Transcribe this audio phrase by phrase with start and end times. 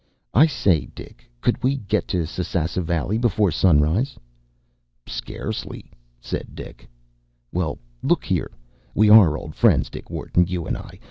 [0.33, 4.17] “I say, Dick, could we get to Sasassa Valley before sunrise?”
[5.05, 6.89] “Scarcely,” said Dick.
[7.53, 8.49] “Well, look here;
[8.95, 10.99] we are old friends, Dick Wharton, you and I.